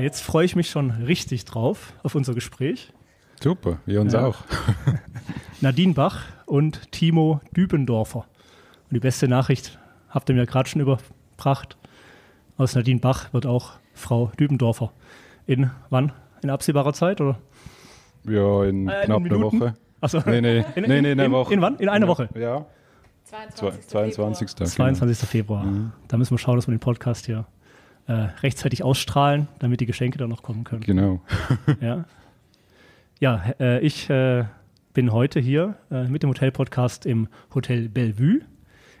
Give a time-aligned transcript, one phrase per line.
[0.00, 2.90] Ja, jetzt freue ich mich schon richtig drauf auf unser Gespräch.
[3.42, 4.24] Super, wir uns Ja.
[4.24, 4.38] auch.
[5.60, 8.20] Nadine Bach und Timo Dübendorfer.
[8.20, 9.78] Und die beste Nachricht
[10.08, 11.76] habt ihr mir gerade schon überbracht.
[12.56, 14.90] Aus Nadine Bach wird auch Frau Dübendorfer.
[15.46, 16.12] In wann?
[16.42, 17.20] In absehbarer Zeit?
[17.20, 17.38] Oder?
[18.26, 19.40] Ja, in Äh, in knapp einer?
[19.42, 19.74] Woche.
[20.00, 20.22] Achso.
[20.24, 21.52] Nee, nee, In- nee, nee, in einer in- Woche.
[21.52, 21.76] in wann?
[21.76, 22.30] In einer Woche?
[22.34, 22.64] Ja,
[23.24, 23.86] 22.
[23.86, 24.56] 22.
[24.56, 24.70] genau.
[24.70, 25.28] 22.
[25.28, 25.66] Februar.
[26.08, 27.46] Da müssen wir schauen, dass wir den Podcast hier
[28.06, 30.82] äh, rechtzeitig ausstrahlen, damit die Geschenke dann noch kommen können.
[30.82, 31.20] Genau.
[31.80, 32.04] Ja,
[33.20, 34.44] ja äh, ich äh,
[34.94, 38.40] bin heute hier äh, mit dem Hotel-Podcast im Hotel Bellevue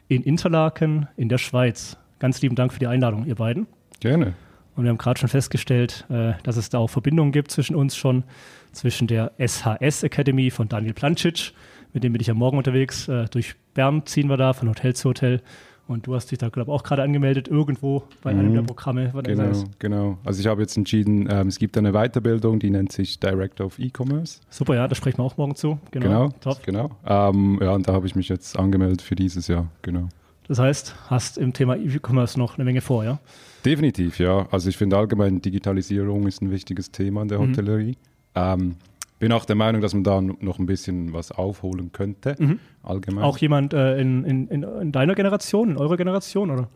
[0.08, 1.96] in Interlaken in der Schweiz.
[2.18, 3.66] Ganz lieben Dank für die Einladung, ihr beiden.
[4.00, 4.34] Gerne.
[4.76, 7.96] Und wir haben gerade schon festgestellt, äh, dass es da auch Verbindungen gibt zwischen uns
[7.96, 8.24] schon,
[8.72, 11.52] zwischen der SHS Academy von Daniel Plancic,
[11.92, 13.10] mit dem bin ich ja morgen unterwegs.
[13.32, 15.42] Durch Bern ziehen wir da von Hotel zu Hotel.
[15.90, 18.54] Und du hast dich da, glaube ich, auch gerade angemeldet, irgendwo bei einem Mhm.
[18.54, 19.10] der Programme.
[19.10, 19.64] von Genau, SAS.
[19.80, 20.18] genau.
[20.24, 23.78] Also ich habe jetzt entschieden, ähm, es gibt eine Weiterbildung, die nennt sich Director of
[23.80, 24.40] E-Commerce.
[24.50, 25.78] Super, ja, da sprechen wir auch morgen zu.
[25.90, 26.28] Genau, Genau.
[26.40, 26.62] top.
[26.64, 26.90] genau.
[27.04, 29.66] Ähm, ja, und da habe ich mich jetzt angemeldet für dieses Jahr.
[29.82, 30.08] Genau.
[30.46, 33.18] Das heißt, hast im Thema E-Commerce noch eine Menge vor, ja?
[33.64, 34.46] Definitiv, ja.
[34.52, 37.50] Also ich finde allgemein Digitalisierung ist ein wichtiges Thema in der Mhm.
[37.50, 37.96] Hotellerie.
[38.36, 38.76] Ähm,
[39.20, 42.34] bin auch der Meinung, dass man da noch ein bisschen was aufholen könnte,
[42.82, 43.18] allgemein.
[43.22, 43.24] Mhm.
[43.24, 46.68] Auch jemand äh, in, in, in, in deiner Generation, in eurer Generation, oder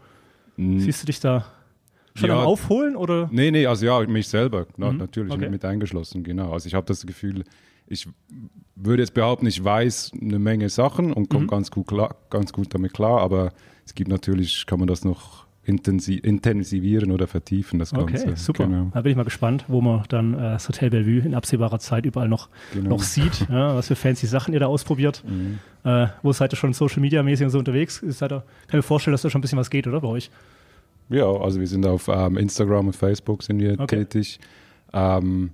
[0.56, 1.46] Mm, siehst du dich da
[2.14, 2.38] schon Ja.
[2.40, 2.94] am Aufholen?
[2.94, 3.28] Oder?
[3.32, 5.40] Nee, nee, also ja, mich selber, na, Mhm, natürlich okay.
[5.40, 6.52] mit, mit eingeschlossen, genau.
[6.52, 7.42] Also ich habe das Gefühl,
[7.88, 8.06] ich
[8.76, 11.48] würde jetzt behaupten, ich weiß eine Menge Sachen und komme Mhm.
[11.48, 13.52] ganz, gut klar, ganz gut damit klar, aber
[13.84, 18.36] es gibt natürlich, kann man das noch intensi intensivieren oder vertiefen, das Okay, Ganze.
[18.36, 18.66] super.
[18.66, 18.90] Genau.
[18.92, 22.04] Da bin ich mal gespannt, wo man dann äh, das Hotel Bellevue in absehbarer Zeit
[22.06, 22.90] überall noch, Genau.
[22.90, 25.22] noch sieht, ja, was für fancy Sachen ihr da ausprobiert.
[25.26, 25.58] Mhm.
[25.84, 27.98] Äh, wo seid ihr schon Social Media mäßig und so unterwegs?
[28.02, 30.08] Ist da, kann ich mir vorstellen, dass da schon ein bisschen was geht, oder bei
[30.08, 30.30] euch?
[31.10, 34.04] Ja, also wir sind auf ähm, Instagram und Facebook sind wir Okay.
[34.04, 34.40] tätig.
[34.92, 35.50] Ähm,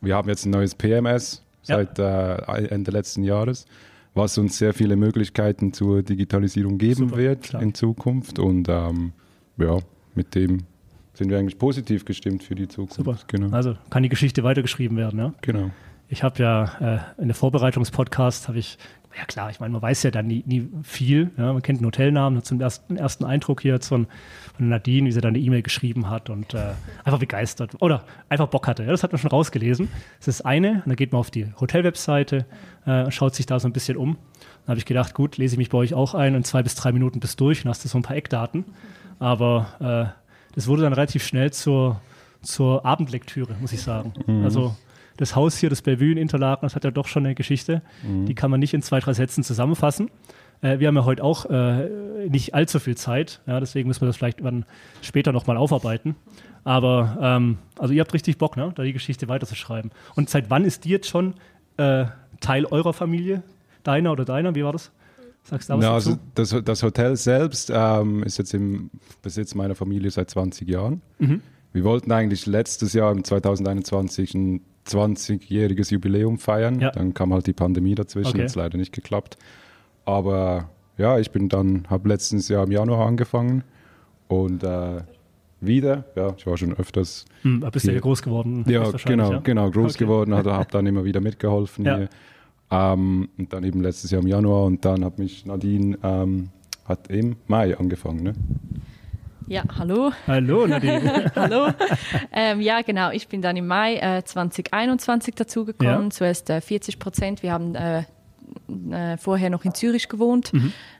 [0.00, 1.76] wir haben jetzt ein neues PMS Ja.
[1.76, 3.66] seit äh, Ende letzten Jahres,
[4.14, 7.62] was uns sehr viele Möglichkeiten zur Digitalisierung geben Super, wird stark.
[7.62, 8.38] in Zukunft.
[8.38, 9.12] Und ähm,
[9.56, 9.78] ja,
[10.14, 10.64] mit dem
[11.14, 12.94] sind wir eigentlich positiv gestimmt für die Zukunft.
[12.94, 13.18] Super.
[13.26, 13.54] Genau.
[13.54, 15.34] Also kann die Geschichte weitergeschrieben werden, ja?
[15.42, 15.70] genau.
[16.12, 18.78] Ich habe ja äh, in der Vorbereitungspodcast habe ich,
[19.16, 21.30] ja klar, ich meine, man weiß ja dann nie, nie viel.
[21.36, 24.08] Ja, man kennt den Hotelnamen, hat einen ersten, ersten Eindruck hier von,
[24.56, 26.72] von Nadine, wie sie dann eine E-Mail geschrieben hat und äh,
[27.04, 28.82] einfach begeistert oder einfach Bock hatte.
[28.82, 29.88] Ja, das hat man schon rausgelesen.
[30.18, 32.44] Das ist eine, und dann geht man auf die Hotelwebseite,
[32.86, 34.16] äh, und schaut sich da so ein bisschen um.
[34.64, 36.74] Dann habe ich gedacht, gut, lese ich mich bei euch auch ein und zwei bis
[36.74, 38.64] drei Minuten bis durch und hast du so ein paar Eckdaten.
[39.20, 42.00] Aber äh, das wurde dann relativ schnell zur,
[42.42, 44.12] zur Abendlektüre, muss ich sagen.
[44.42, 44.74] Also
[45.20, 47.82] das Haus hier, das Bellevue in Interlaken, das hat ja doch schon eine Geschichte.
[48.02, 50.10] Die kann man nicht in zwei, drei Sätzen zusammenfassen.
[50.62, 51.88] Äh, wir haben ja heute auch äh,
[52.28, 54.64] nicht allzu viel Zeit, ja, deswegen müssen wir das vielleicht dann
[55.02, 56.16] später nochmal aufarbeiten.
[56.64, 59.90] Aber ähm, also ihr habt richtig Bock, ne, da die Geschichte weiterzuschreiben.
[60.16, 61.34] Und seit wann ist die jetzt schon
[61.76, 62.06] äh,
[62.40, 63.42] Teil eurer Familie?
[63.82, 64.54] Deiner oder deiner?
[64.54, 64.90] Wie war das?
[65.42, 66.10] Sagst du was Ja, dazu?
[66.10, 68.90] also das, das Hotel selbst ähm, ist jetzt im
[69.22, 71.00] Besitz meiner Familie seit 20 Jahren.
[71.18, 71.40] Mhm.
[71.72, 76.80] Wir wollten eigentlich letztes Jahr im 2021 ein 20-jähriges Jubiläum feiern.
[76.80, 76.90] Ja.
[76.90, 78.44] Dann kam halt die Pandemie dazwischen, Okay.
[78.44, 79.36] hat leider nicht geklappt.
[80.04, 83.62] Aber ja, ich bin dann, habe letztes Jahr im Januar angefangen
[84.28, 85.02] und äh,
[85.60, 88.64] wieder, ja, ich war schon öfters, Hm, bist du ja groß geworden.
[88.68, 89.38] ja, genau, ja?
[89.40, 90.04] genau, groß Okay.
[90.04, 91.96] geworden, habe hab dann immer wieder mitgeholfen Ja.
[91.98, 92.08] hier.
[92.72, 96.48] Ähm, und dann eben letztes Jahr im Januar und dann hat mich Nadine, ähm,
[96.84, 98.32] hat im Mai angefangen, ne?
[99.50, 100.12] Ja, hallo.
[100.28, 101.32] Hallo Nadine.
[101.34, 101.70] hallo.
[102.32, 103.10] ähm, ja, genau.
[103.10, 106.04] Ich bin dann im Mai äh, 2021 dazugekommen.
[106.04, 106.10] Ja.
[106.10, 107.42] Zuerst äh, 40 Prozent.
[107.42, 108.04] Wir haben äh,
[108.92, 110.52] äh, vorher noch in Zürich gewohnt.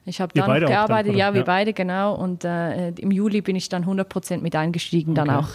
[0.05, 1.11] Ich habe dann, gearbeitet.
[1.11, 1.19] oder?
[1.19, 1.47] ja, wir Ja.
[1.47, 2.17] beide, genau.
[2.17, 5.39] Und äh, im Juli bin ich dann 100 Prozent mit eingestiegen, dann Okay.
[5.39, 5.51] auch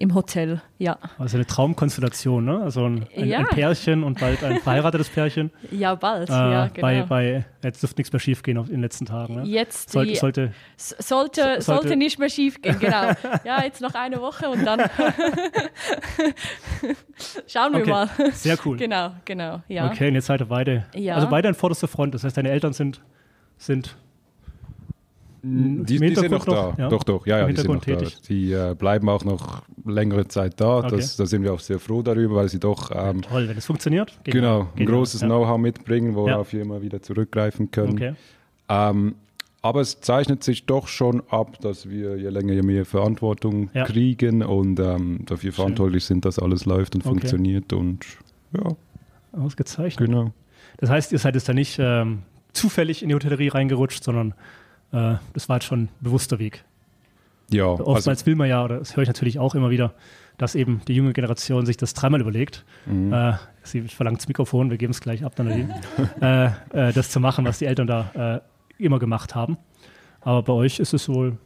[0.00, 0.62] im Hotel.
[0.78, 2.60] Ja, Also eine Traumkonstellation, ne?
[2.62, 3.38] Also ein, ein, Ja.
[3.40, 5.50] ein Pärchen und bald ein verheiratetes Pärchen.
[5.72, 6.30] ja bald.
[6.30, 6.80] Äh, ja, genau.
[6.86, 9.34] bei, bei, jetzt dürfte nichts mehr schief gehen auf- in den letzten Tagen.
[9.34, 9.42] Ne?
[9.44, 13.10] Jetzt Sollte, die, sollte, sollte, sollte- sollte nicht mehr schief gehen, genau.
[13.44, 14.80] Ja, jetzt noch eine Woche und dann
[17.46, 18.08] schauen wir okay, mal.
[18.32, 18.76] sehr cool.
[18.76, 19.86] Genau, genau, ja.
[19.90, 21.16] Okay, und jetzt seid ihr beide, Ja.
[21.16, 22.14] also beide an vorderster Front.
[22.14, 23.00] Das heißt, deine Eltern sind,
[23.56, 23.96] sind
[25.42, 26.52] Die, die sind noch da.
[26.52, 26.88] noch, ja?
[26.88, 28.06] Doch, doch, ja, ja, die sind noch Hintergrund da.
[28.06, 28.22] tätig.
[28.28, 30.78] Die äh, bleiben auch noch längere Zeit da.
[30.78, 30.96] Okay.
[30.96, 33.66] Das, da sind wir auch sehr froh darüber, weil sie doch ähm, toll, wenn es
[33.66, 34.18] funktioniert.
[34.24, 34.64] geht genau, ja.
[34.64, 34.94] ein Geht ja.
[34.94, 35.26] großes ja.
[35.28, 37.92] Know-how mitbringen, worauf wir immer wieder zurückgreifen können.
[37.92, 38.14] Okay.
[38.68, 39.14] Ähm,
[39.62, 43.84] aber es zeichnet sich doch schon ab, dass wir je länger, je mehr Verantwortung Ja.
[43.84, 47.08] kriegen und ähm, dafür verantwortlich sind, dass alles läuft und Okay.
[47.10, 47.72] funktioniert.
[47.72, 48.04] Und
[48.56, 48.76] ja,
[49.32, 50.08] Ausgezeichnet.
[50.08, 50.32] genau.
[50.78, 54.34] Das heißt, ihr seid jetzt da nicht ähm, zufällig in die Hotellerie reingerutscht, sondern
[54.92, 56.64] äh, das war jetzt schon ein bewusster Weg.
[57.50, 59.94] Ja, Oftmals also, will man ja, oder das höre ich natürlich auch immer wieder,
[60.36, 62.64] dass eben die junge Generation sich das dreimal überlegt.
[62.86, 63.12] Mhm.
[63.12, 65.48] Äh, sie verlangt das Mikrofon, wir geben es gleich ab, dann
[66.20, 68.42] äh, äh, das zu machen, was die Eltern da
[68.78, 69.56] äh, immer gemacht haben.
[70.20, 71.38] Aber bei euch ist es wohl,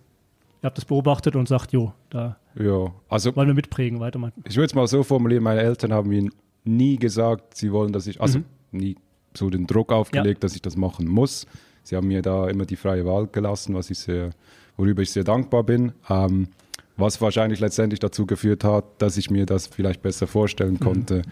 [0.63, 4.43] ihr habt das beobachtet und sagt, jo, da ja, also wollen wir mitprägen, weitermachen.
[4.47, 6.29] ich würde es mal so formulieren, meine Eltern haben mir
[6.65, 8.45] nie gesagt, sie wollen, dass ich, also Mhm.
[8.73, 8.97] nie
[9.35, 11.47] so den Druck aufgelegt, dass ich das machen muss.
[11.83, 14.31] Sie haben mir da immer die freie Wahl gelassen, was ich sehr,
[14.77, 15.93] worüber ich sehr dankbar bin.
[16.09, 16.49] Ähm,
[16.97, 21.23] was wahrscheinlich letztendlich dazu geführt hat, dass ich mir das vielleicht besser vorstellen konnte,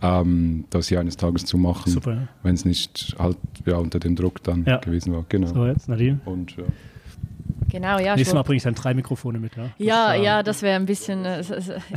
[0.00, 2.28] ähm, das hier eines Tages zu machen, Mhm.
[2.42, 4.78] Wenn es nicht halt ja, unter dem Druck dann Ja.
[4.78, 5.24] gewesen war.
[5.28, 5.46] Genau.
[5.48, 6.20] So, jetzt Nadine.
[6.24, 6.64] Und ja.
[7.72, 8.14] Genau, ja.
[8.14, 9.70] Nächstes Mal bringe ich dann drei Mikrofone mit, ja?
[9.78, 11.24] ja, Das, äh, ja, das wäre ein bisschen.
[11.24, 11.42] äh,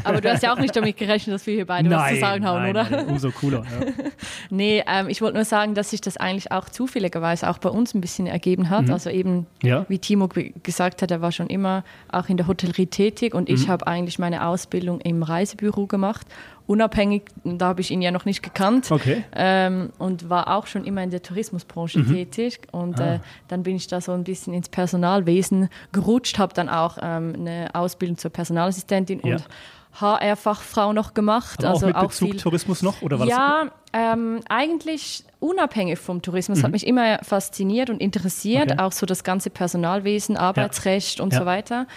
[0.05, 2.45] Aber du hast ja auch nicht damit gerechnet, dass wir hier beide was zu sagen
[2.45, 2.89] haben, nein, oder?
[2.89, 3.59] Nein, umso cooler.
[3.63, 3.85] Ja.
[4.49, 7.93] Nee, ähm, ich wollte nur sagen, dass sich das eigentlich auch zufälligerweise auch bei uns
[7.93, 8.89] ein bisschen ergeben hat.
[8.89, 9.85] Also eben, Ja.
[9.89, 13.49] wie Timo ge- gesagt hat, er war schon immer auch in der Hotellerie tätig und
[13.49, 16.27] ich habe eigentlich meine Ausbildung im Reisebüro gemacht.
[16.67, 18.91] Unabhängig, da habe ich ihn ja noch nicht gekannt.
[18.91, 19.23] Okay.
[19.35, 22.59] Ähm, und war auch schon immer in der Tourismusbranche tätig.
[22.71, 23.15] Und Ah.
[23.15, 27.33] äh, dann bin ich da so ein bisschen ins Personalwesen gerutscht, habe dann auch ähm,
[27.37, 29.35] eine Ausbildung zur Personalassistentin Ja.
[29.35, 29.43] und
[30.01, 31.63] HR-Fachfrau noch gemacht.
[31.63, 33.01] Aber also auch mit auch Bezug viel Tourismus noch?
[33.01, 36.63] Oder war ja, ähm, eigentlich unabhängig vom Tourismus.
[36.63, 38.71] Hat mich immer fasziniert und interessiert, Mhm.
[38.73, 38.81] Okay.
[38.81, 41.39] auch so das ganze Personalwesen, Arbeitsrecht und Ja.
[41.39, 41.87] so weiter.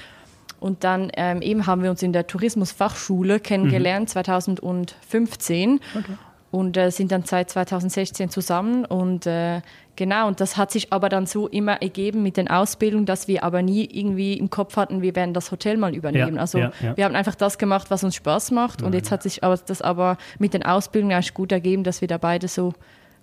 [0.60, 5.70] Und dann ähm, eben haben wir uns in der Tourismusfachschule kennengelernt, 2015.
[5.70, 5.80] Mhm.
[5.96, 6.12] Okay.
[6.50, 8.86] Und äh, sind dann seit 2016 zusammen.
[8.86, 9.60] Und äh,
[9.96, 13.44] genau, und das hat sich aber dann so immer ergeben mit den Ausbildungen, dass wir
[13.44, 16.36] aber nie irgendwie im Kopf hatten, wir werden das Hotel mal übernehmen.
[16.36, 16.96] Ja, also ja, ja.
[16.96, 18.82] wir haben einfach das gemacht, was uns Spaß macht.
[18.82, 22.08] Und jetzt hat sich aber das aber mit den Ausbildungen eigentlich gut ergeben, dass wir
[22.08, 22.72] da beide so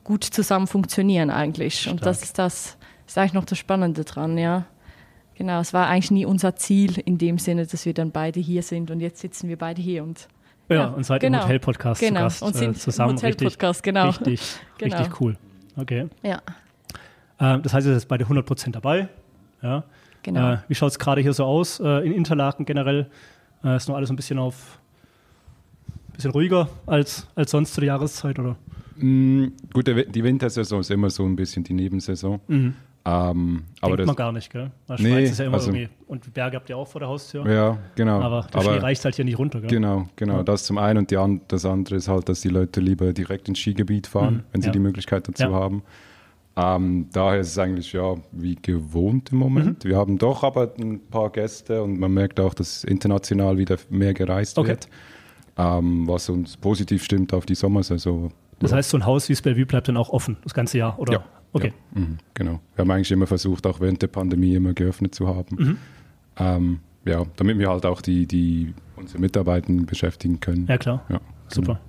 [0.04, 1.90] gut zusammen funktionieren eigentlich.
[1.90, 2.78] Und das ist das
[3.08, 4.66] ist eigentlich noch das Spannende dran, ja.
[5.38, 8.64] Genau, es war eigentlich nie unser Ziel in dem Sinne, dass wir dann beide hier
[8.64, 10.28] sind und jetzt sitzen wir beide hier und
[10.70, 11.40] Ja, Ja, und seid genau.
[11.40, 13.16] im Hotel-Podcast Genau, zu Gast und äh, sind im zusammen.
[13.18, 14.08] Hotel-Podcast, genau.
[14.08, 14.42] Richtig,
[14.78, 14.98] Genau.
[14.98, 15.38] richtig cool.
[15.78, 16.08] Okay.
[16.24, 16.42] ja,
[17.40, 19.10] Ähm, das heißt, ihr seid beide 100% dabei.
[19.62, 19.84] Ja.
[20.24, 20.54] genau.
[20.54, 23.10] Äh, wie schaut es gerade hier so aus äh, in Interlaken generell?
[23.64, 24.80] Äh, ist noch alles ein bisschen auf
[26.14, 28.56] bisschen ruhiger als, als sonst zu der Jahreszeit, oder?
[28.96, 32.40] Mm, gut, die Wintersaison ist immer so ein bisschen die Nebensaison.
[33.07, 33.98] Ähm, aber.
[33.98, 34.72] Denkt das, man gar nicht, gell?
[34.88, 35.90] Weil Nee, Schweiz ist ja immer also- irgendwie.
[36.07, 37.48] Und Berge habt ihr auch vor der Haustür.
[37.52, 38.19] ja, genau.
[38.22, 39.69] Aber der Schnee reicht halt hier nicht runter, gell?
[39.69, 40.42] Genau, genau.
[40.44, 43.48] Das zum einen und die an, das andere ist halt, dass die Leute lieber direkt
[43.48, 44.72] ins Skigebiet fahren, Mhm, wenn sie ja.
[44.74, 45.52] die Möglichkeit dazu Ja.
[45.52, 45.84] haben.
[46.57, 49.84] Ähm, daher ist es eigentlich ja wie gewohnt im Moment.
[49.84, 49.90] Mhm.
[49.90, 54.13] Wir haben doch aber ein paar Gäste und man merkt auch, dass international wieder mehr
[54.13, 54.69] gereist Okay.
[54.69, 54.88] wird,
[55.58, 58.31] ähm, was uns positiv stimmt auf die Sommersaison.
[58.60, 60.98] Das heißt, so ein Haus wie das Bellevue bleibt dann auch offen, das ganze Jahr,
[60.98, 61.13] oder?
[61.13, 61.25] Ja.
[61.56, 61.72] Okay.
[61.94, 62.60] Ja, mhm, genau.
[62.75, 65.56] Wir haben eigentlich immer versucht, auch während der Pandemie immer geöffnet zu haben.
[65.56, 65.78] Mhm.
[66.38, 70.66] Ähm, ja, damit wir halt auch die, die unsere Mitarbeitenden beschäftigen können.
[70.68, 71.06] Ja, klar.
[71.07, 71.80] Ja, Super.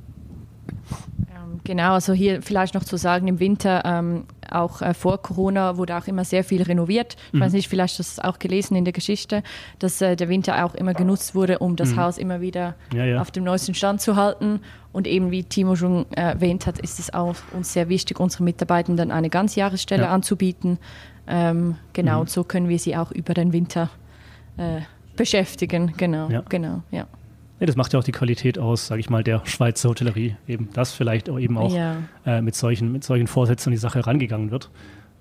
[1.28, 5.76] Ähm, Genau, also hier vielleicht noch zu sagen, im Winter, ähm, auch äh, vor Corona,
[5.76, 7.16] wurde auch immer sehr viel renoviert.
[7.28, 7.40] Ich Mhm.
[7.40, 9.42] weiß nicht, vielleicht hast du es auch gelesen in der Geschichte,
[9.78, 12.98] dass äh, der Winter auch immer genutzt wurde, um das Haus immer wieder Mhm.
[12.98, 13.20] Ja, ja.
[13.20, 14.60] auf dem neuesten Stand zu halten.
[14.92, 18.44] Und eben, wie Timo schon äh, erwähnt hat, ist es auch uns sehr wichtig, unseren
[18.44, 20.08] Mitarbeitenden eine Ganzjahresstelle Ja.
[20.08, 20.14] Mhm.
[20.14, 20.78] anzubieten.
[21.28, 23.90] Ähm, genau, und so können wir sie auch über den Winter
[24.56, 24.80] äh,
[25.16, 25.92] beschäftigen.
[25.96, 27.06] Genau, genau, ja.
[27.58, 30.36] Nee, das macht ja auch die Qualität aus, sage ich mal, der Schweizer Hotellerie.
[30.46, 31.96] Eben das vielleicht auch eben auch Ja.
[32.26, 34.70] äh, mit, solchen, mit solchen Vorsätzen die Sache rangegangen wird.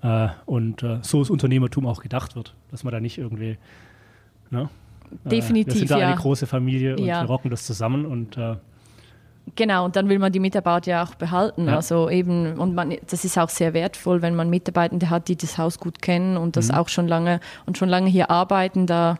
[0.02, 3.56] Äh, und äh, so ist Unternehmertum auch gedacht wird, dass man da nicht irgendwie.
[4.50, 4.68] Ne?
[5.24, 6.06] Äh, Definitiv, wir sind da ja.
[6.08, 7.22] eine große Familie und Ja.
[7.22, 8.56] wir rocken das zusammen und äh,
[9.54, 11.68] Genau, und dann will man die Mitarbeiter ja auch behalten.
[11.68, 11.76] Ja.
[11.76, 15.56] Also eben, und man, das ist auch sehr wertvoll, wenn man Mitarbeitende hat, die das
[15.56, 16.52] Haus gut kennen und Mhm.
[16.52, 18.86] das auch schon lange und schon lange hier arbeiten.
[18.88, 19.18] Da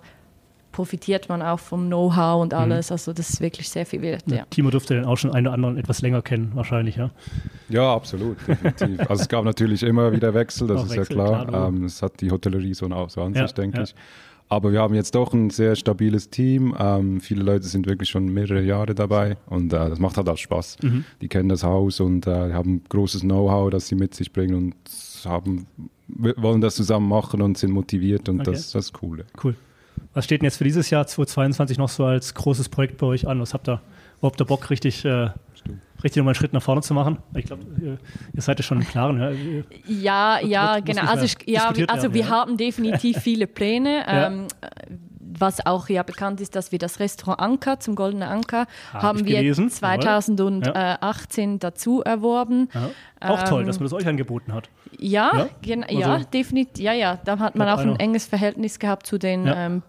[0.76, 2.42] profitiert man auch vom Know-how Mhm.
[2.42, 2.92] und alles.
[2.92, 4.25] Also das ist wirklich sehr viel wert.
[4.26, 4.45] Ja.
[4.50, 7.11] Timo dürfte den auch schon einen oder anderen etwas länger kennen, wahrscheinlich, ja.
[7.71, 9.00] Ja, absolut, definitiv.
[9.11, 11.47] also es gab natürlich immer wieder Wechsel, das Auch ist Wechsel, ja klar.
[11.47, 13.85] klar, ähm, das hat die Hotellerie so, so an Ja, sich, denke ja.
[13.85, 13.95] ich.
[14.49, 16.73] Aber wir haben jetzt doch ein sehr stabiles Team.
[16.78, 20.37] Ähm, viele Leute sind wirklich schon mehrere Jahre dabei und äh, das macht halt auch
[20.37, 20.76] Spaß.
[20.83, 21.04] Mhm.
[21.21, 24.75] Die kennen das Haus und äh, haben großes Know-how, das sie mit sich bringen und
[25.25, 25.66] haben,
[26.09, 28.52] wollen das zusammen machen und sind motiviert und Okay.
[28.52, 29.25] das, das ist cool.
[29.42, 29.56] Cool.
[30.17, 33.29] Was steht denn jetzt für dieses Jahr 2022 noch so als großes Projekt bei euch
[33.29, 33.39] an?
[33.39, 33.83] Was habt ihr,
[34.23, 35.29] wo habt ihr Bock, richtig, äh,
[36.03, 37.19] richtig nochmal einen Schritt nach vorne zu machen?
[37.35, 37.99] Ich glaube, ihr,
[38.33, 39.21] ihr seid ja schon im Klaren.
[39.21, 39.33] Ja?
[39.87, 41.03] Ja, ja, genau.
[41.03, 42.29] Also, ich, ja, also werden, wir ja.
[42.31, 44.05] haben definitiv viele Pläne.
[44.07, 44.29] Ja.
[44.29, 44.47] Ähm,
[45.38, 49.25] was auch ja bekannt ist, dass wir das Restaurant Anker zum Goldenen Anker Hab haben
[49.26, 52.69] wir gelesen, 2018 dazu erworben.
[52.75, 52.90] Ja.
[53.31, 54.69] Auch toll, Ähm, dass man das euch angeboten hat.
[54.99, 55.76] Ja, Ja?
[55.83, 56.83] Also- ja, definitiv.
[56.85, 59.66] Ja, ja, da hat man auch ein enges Verhältnis gehabt zu den Ja.
[59.66, 59.83] ähm,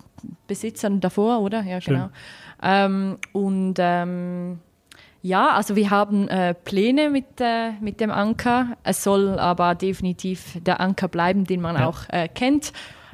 [0.48, 1.62] Besitzern davor, oder?
[1.64, 1.96] Ja, Schön.
[1.96, 2.10] genau.
[2.64, 4.60] Ähm, und ähm,
[5.22, 8.70] ja, also wir haben äh, Pläne mit, äh, mit dem Anker.
[8.84, 11.88] Es soll aber definitiv der Anker bleiben, den man Ja.
[11.88, 12.74] auch äh, kennt.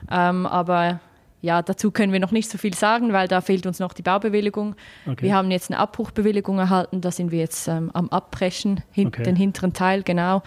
[0.09, 0.99] Ähm, aber
[1.43, 4.01] ja, dazu können wir noch nicht so viel sagen, weil da fehlt uns noch die
[4.01, 4.75] Baubewilligung.
[5.05, 5.25] Okay.
[5.25, 9.23] Wir haben jetzt eine Abbruchbewilligung erhalten, da sind wir jetzt ähm, am Abbrechen, hin, Okay.
[9.23, 10.41] den hinteren Teil, genau.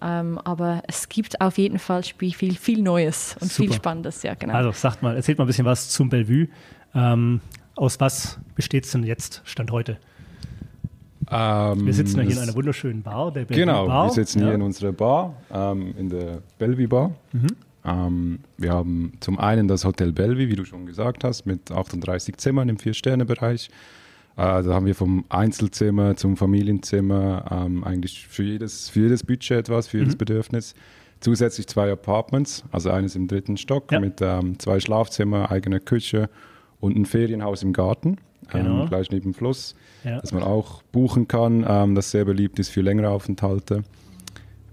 [0.00, 3.76] Ähm, aber es gibt auf jeden Fall viel, viel, viel Neues und viel Super.
[3.76, 4.54] Spannendes, ja, genau.
[4.54, 6.48] Also sagt mal, erzählt mal ein bisschen was zum Bellevue.
[6.94, 7.40] Ähm,
[7.76, 9.98] aus was besteht es denn jetzt, Stand heute?
[11.30, 14.06] Ähm, Wir sitzen ja hier in einer wunderschönen Bar, der Bellevue Genau, Bar.
[14.06, 14.46] wir sitzen ja.
[14.46, 17.10] hier in unserer Bar, ähm, in der Bellevue Bar.
[17.32, 17.48] Mhm.
[17.84, 22.36] Ähm, wir haben zum einen das Hotel Bellevue, wie du schon gesagt hast, mit 38
[22.36, 23.68] Zimmern im Vier-Sterne-Bereich.
[24.36, 29.58] Äh, da haben wir vom Einzelzimmer zum Familienzimmer ähm, eigentlich für jedes, für jedes Budget
[29.58, 30.18] etwas, für jedes Mhm.
[30.18, 30.74] Bedürfnis.
[31.20, 33.98] Zusätzlich zwei Apartments, also eines im dritten Stock Ja.
[33.98, 36.28] mit ähm, zwei Schlafzimmer, eigener Küche
[36.80, 38.18] und ein Ferienhaus im Garten,
[38.50, 38.82] Genau.
[38.82, 40.20] ähm, gleich neben dem Fluss Ja.
[40.20, 43.82] das man auch buchen kann, ähm, das sehr beliebt ist für längere Aufenthalte.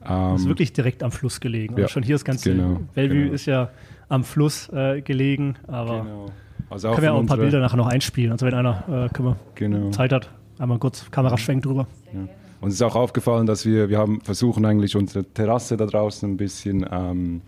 [0.08, 1.74] Das ist Ähm, wirklich direkt am Fluss gelegen.
[1.74, 3.34] Also ja, schon hier das ganze genau, Bellevue genau.
[3.34, 3.70] ist ja
[4.10, 6.26] am Fluss äh, gelegen, aber genau.
[6.70, 8.32] Also können wir auch ein paar Bilder nachher noch einspielen.
[8.32, 9.20] Also wenn einer äh,
[9.56, 9.90] Genau.
[9.92, 11.88] Zeit hat, einmal kurz Kameraschwenk drüber.
[12.62, 16.38] Uns ist auch aufgefallen, dass wir, wir haben versuchen eigentlich unsere Terrasse da draußen ein
[16.38, 17.42] bisschen ähm,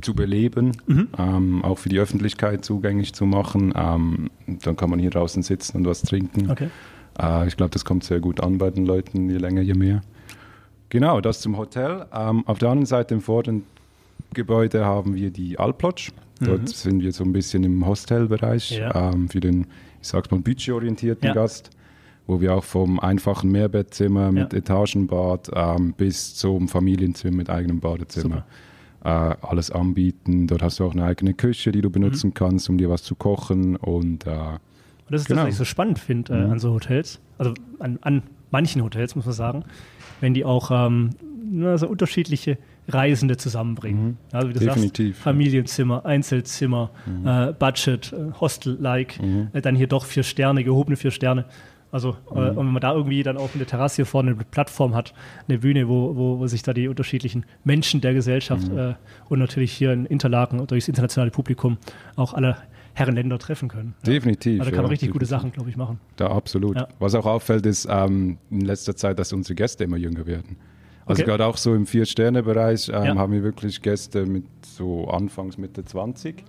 [0.00, 1.08] zu beleben, Mhm.
[1.18, 3.72] ähm, auch für die Öffentlichkeit zugänglich zu machen.
[3.76, 6.50] Ähm, dann kann man hier draußen sitzen und was trinken.
[6.50, 6.68] Okay.
[7.20, 10.00] Äh, ich glaube, das kommt sehr gut an bei den Leuten, je länger, je mehr.
[10.92, 12.04] Genau, das zum Hotel.
[12.14, 13.62] Ähm, auf der anderen Seite im vorderen
[14.34, 16.12] Gebäude haben wir die Alplodge.
[16.40, 18.78] Dort sind wir so ein bisschen im Hostelbereich Mhm.
[18.78, 19.10] Ja.
[19.12, 19.66] ähm, für den,
[20.02, 21.32] ich sag's mal, budgetorientierten Ja.
[21.34, 21.70] Gast,
[22.26, 24.58] wo wir auch vom einfachen Mehrbettzimmer mit Ja.
[24.58, 28.44] Etagenbad ähm, bis zum Familienzimmer mit eigenem Badezimmer
[29.02, 30.46] äh, alles anbieten.
[30.46, 32.34] Dort hast du auch eine eigene Küche, die du benutzen Mhm.
[32.34, 34.58] kannst, um dir was zu kochen und äh,
[35.12, 35.40] Und das ist Genau.
[35.42, 36.52] das, was ich so spannend finde äh, Mhm.
[36.52, 39.64] an so Hotels, also an, an manchen Hotels, muss man sagen,
[40.22, 41.10] wenn die auch ähm,
[41.50, 42.56] na, so unterschiedliche
[42.88, 44.16] Reisende zusammenbringen.
[44.32, 44.64] Also wie du Mhm.
[44.68, 45.32] Definitiv, sagst, ja.
[45.32, 45.34] Mhm.
[45.36, 46.90] Familienzimmer, Einzelzimmer,
[47.26, 49.20] äh, Budget, äh, Hostel-like,
[49.52, 51.44] äh, dann hier doch vier Sterne, gehobene vier Sterne.
[51.90, 52.56] Also, äh, Mhm.
[52.56, 55.12] und wenn man da irgendwie dann auch in der Terrasse hier vorne eine Plattform hat,
[55.46, 58.78] eine Bühne, wo, wo, wo sich da die unterschiedlichen Menschen der Gesellschaft Mhm.
[58.78, 58.94] äh,
[59.28, 61.76] und natürlich hier in Interlaken durch das internationale Publikum
[62.16, 62.56] auch alle
[62.94, 63.94] Herrenländer treffen können.
[64.04, 64.12] Ja.
[64.12, 64.60] definitiv.
[64.60, 65.28] Also da kann man ja, richtig gute definitiv.
[65.40, 65.98] Sachen, glaube ich, machen.
[66.16, 66.76] Da absolut.
[66.76, 66.88] Ja.
[66.98, 70.56] Was auch auffällt, ist ähm, in letzter Zeit, dass unsere Gäste immer jünger werden.
[71.04, 71.30] Also Okay.
[71.30, 73.14] gerade auch so im Vier-Sterne-Bereich ähm, Ja.
[73.16, 76.44] haben wir wirklich Gäste mit so Anfangs Mitte 20.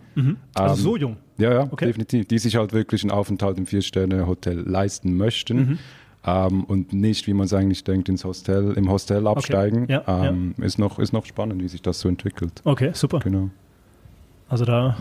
[0.53, 1.17] Also Ähm, so jung.
[1.39, 1.85] Ja, ja, Okay.
[1.87, 2.27] definitiv.
[2.27, 5.57] Die sich halt wirklich einen Aufenthalt im Vier-Sterne-Hotel leisten möchten.
[5.57, 5.79] Mhm.
[6.25, 9.87] Ähm, und nicht, wie man es eigentlich denkt, ins Hostel, im Hostel absteigen.
[9.89, 12.61] Ja, ähm, Ist, noch, ist noch spannend, wie sich das so entwickelt.
[12.63, 13.19] Okay, super.
[13.19, 13.49] Genau.
[14.47, 14.97] Also da,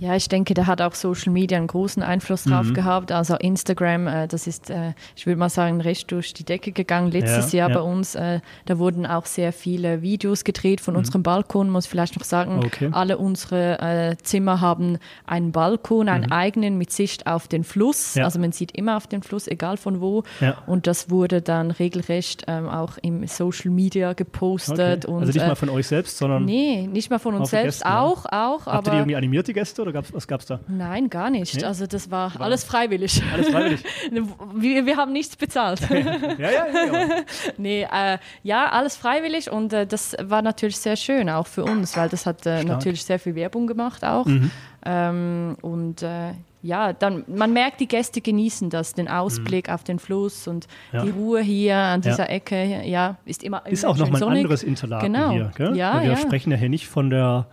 [0.00, 2.74] Ja, ich denke, da hat auch Social Media einen großen Einfluss drauf Mhm.
[2.74, 3.12] gehabt.
[3.12, 7.10] Also Instagram, äh, das ist, äh, ich würde mal sagen, recht durch die Decke gegangen.
[7.10, 7.74] Letztes Ja, Jahr ja.
[7.76, 11.68] bei uns, äh, da wurden auch sehr viele Videos gedreht von unserem Balkon.
[11.68, 12.64] Muss vielleicht noch sagen, Mhm.
[12.64, 12.88] Okay.
[12.92, 18.14] alle unsere äh, Zimmer haben einen Balkon, einen eigenen mit Sicht auf den Fluss.
[18.14, 18.20] Mhm.
[18.20, 18.24] Ja.
[18.24, 20.22] Also man sieht immer auf den Fluss, egal von wo.
[20.66, 24.24] Und das wurde dann regelrecht ähm, auch im Social Media okay.
[24.24, 25.04] gepostet.
[25.04, 27.82] Und, also nicht äh, mal von euch selbst, sondern Nee, nicht mal von uns selbst,
[27.82, 28.64] Gästen, auch, auch.
[28.64, 30.60] habt ihr aber die irgendwie animierte Gäste oder gab's, was gab es da?
[30.68, 31.56] Nein, gar nicht.
[31.56, 31.64] Nee?
[31.64, 33.22] Also das war alles freiwillig.
[33.32, 33.82] Alles freiwillig.
[34.54, 35.80] Wir, wir haben nichts bezahlt.
[35.90, 35.96] ja,
[36.38, 36.92] ja, ja.
[36.92, 37.08] ja.
[37.58, 41.96] nee, äh, ja, alles freiwillig und äh, das war natürlich sehr schön, auch für uns,
[41.96, 44.26] weil das hat äh, natürlich sehr viel Werbung gemacht auch.
[44.26, 44.50] Mhm.
[44.84, 46.32] Ähm, und äh,
[46.62, 50.96] ja, dann, man merkt, die Gäste genießen das, den Ausblick auf den Fluss und Mhm.
[50.98, 51.04] Ja.
[51.04, 52.10] die Ruhe hier an Ja.
[52.10, 55.30] dieser Ecke, ja, ist immer Ist immer auch nochmal ein anderes Interlaken Genau.
[55.30, 55.52] hier.
[55.56, 55.76] Gell?
[55.76, 56.16] Ja, wir ja.
[56.16, 57.46] sprechen ja hier nicht von der,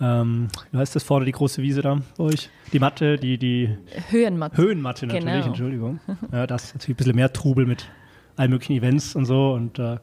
[0.00, 2.50] ähm, wie heißt das vorne, die große Wiese da bei euch?
[2.72, 3.76] Die Matte, die, die
[4.10, 4.56] Höhenmatt.
[4.56, 5.46] Höhenmatte natürlich, Genau.
[5.46, 6.00] Entschuldigung.
[6.32, 7.88] Ja, das ist natürlich ein bisschen mehr Trubel mit
[8.36, 9.52] allen möglichen Events und so.
[9.52, 9.98] Und, äh,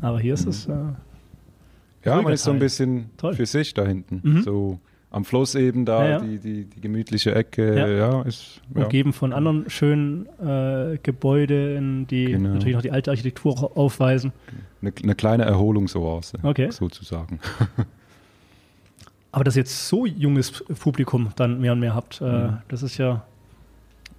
[0.00, 0.66] Aber hier ist es.
[0.66, 0.72] Äh,
[2.04, 3.34] Ja, man ist so ein bisschen Toll.
[3.34, 4.20] für sich da hinten.
[4.22, 4.42] Mhm.
[4.42, 4.78] So
[5.14, 6.18] am Fluss eben da, Ja, ja.
[6.20, 7.76] Die, die, die gemütliche Ecke.
[7.78, 7.86] Ja.
[7.88, 8.60] Ja, ist.
[8.74, 8.82] Ja.
[8.82, 12.50] umgeben von anderen schönen äh, Gebäuden, die Genau.
[12.54, 14.32] natürlich noch die alte Architektur aufweisen.
[14.82, 16.70] Eine, eine kleine Erholungsoase, Okay.
[16.70, 17.38] sozusagen.
[19.32, 22.58] Aber dass ihr jetzt so junges Publikum dann mehr und mehr habt, äh, Mhm.
[22.68, 23.24] das ist ja,